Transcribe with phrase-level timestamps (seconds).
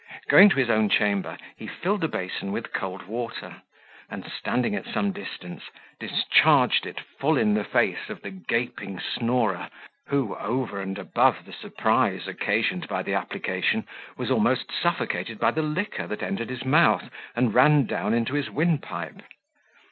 [0.29, 3.61] Going to his own chamber, he filled a basin with cold water,
[4.09, 5.65] and, standing at some distance,
[5.99, 9.69] discharged it full in the face of the gaping snorer,
[10.07, 13.85] who, over and above the surprise occasioned by the application,
[14.17, 18.49] was almost suffocated by the liquor that entered his mouth, and ran down into his
[18.49, 19.21] windpipe.